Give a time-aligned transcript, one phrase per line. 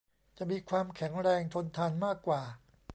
[0.37, 2.41] จะมีความแข็งแรงทนทานมากกว่า